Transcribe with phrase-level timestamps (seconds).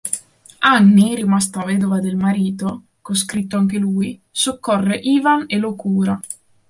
[0.75, 6.19] Anni, rimasta vedova del marito, coscritto anche lui, soccorre Ivan e lo cura.